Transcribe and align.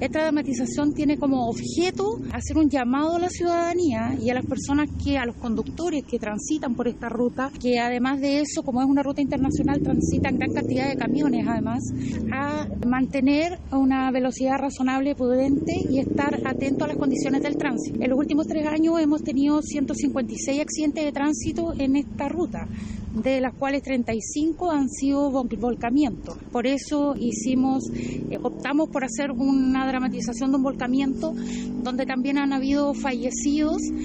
Esta 0.00 0.22
dramatización 0.22 0.92
tiene 0.94 1.18
como 1.18 1.48
objeto 1.48 2.20
hacer 2.32 2.56
un 2.56 2.68
llamado 2.68 3.16
a 3.16 3.18
la 3.18 3.28
ciudadanía 3.28 4.16
y 4.20 4.30
a 4.30 4.34
las 4.34 4.46
personas 4.46 4.88
que, 5.02 5.18
a 5.18 5.26
los 5.26 5.36
conductores 5.36 6.04
que 6.04 6.18
transitan 6.18 6.74
por 6.74 6.88
esta 6.88 7.08
ruta, 7.08 7.50
que 7.60 7.78
además 7.78 8.20
de 8.20 8.40
eso, 8.40 8.62
como 8.62 8.80
es 8.80 8.88
una 8.88 9.02
ruta 9.02 9.20
internacional, 9.20 9.80
transitan 9.82 10.38
gran 10.38 10.52
cantidad 10.52 10.88
de 10.88 10.96
camiones 10.96 11.46
además, 11.48 11.82
a 12.32 12.66
mantener 12.86 13.58
una 13.70 14.10
velocidad 14.10 14.58
razonable, 14.58 15.14
prudente 15.14 15.74
y 15.88 15.98
estar 15.98 16.40
atento 16.44 16.84
a 16.84 16.88
las 16.88 16.96
condiciones 16.96 17.42
del 17.42 17.56
tránsito. 17.56 17.98
En 18.02 18.10
los 18.10 18.18
últimos 18.18 18.46
tres 18.46 18.66
años 18.66 19.00
hemos 19.00 19.22
tenido 19.22 19.62
156 19.62 20.60
accidentes 20.60 21.04
de 21.04 21.12
tránsito 21.12 21.72
en 21.78 21.96
esta 21.96 22.28
ruta 22.28 22.68
de 23.14 23.40
las 23.40 23.54
cuales 23.54 23.82
35 23.82 24.70
han 24.70 24.88
sido 24.88 25.30
volcamientos. 25.30 26.36
Por 26.50 26.66
eso 26.66 27.14
hicimos, 27.18 27.84
eh, 27.94 28.38
optamos 28.42 28.88
por 28.88 29.04
hacer 29.04 29.32
dramatización 29.86 30.50
de 30.50 30.56
un 30.56 30.62
volcamiento 30.62 31.34
donde 31.82 32.06
también 32.06 32.38
han 32.38 32.52
habido 32.52 32.94
fallecidos 32.94 33.78